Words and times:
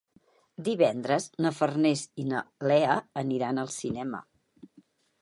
Divendres 0.67 1.27
na 1.45 1.51
Farners 1.59 2.03
i 2.23 2.27
na 2.33 2.43
Lea 2.73 2.99
aniran 3.27 3.67
al 3.67 3.73
cinema. 3.81 4.27